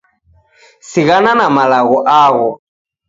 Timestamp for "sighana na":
0.89-1.47